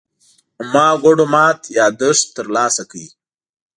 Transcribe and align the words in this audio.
ما 0.71 0.85
ګوډو 1.01 1.25
مات 1.33 1.59
يادښت 1.77 2.25
ترلاسه 2.37 2.83
کړ. 2.91 2.97